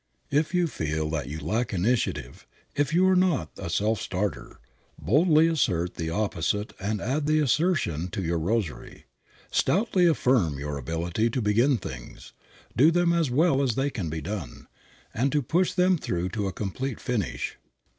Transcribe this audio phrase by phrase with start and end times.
[0.31, 4.59] If you feel that you lack initiative, if you are not a self starter,
[4.99, 9.05] boldly assert the opposite and add the assertion to your rosary.
[9.51, 12.33] Stoutly affirm your ability to begin things,
[12.79, 14.65] to do them as well as they can be done,
[15.13, 17.57] and to push them through to a complete finish.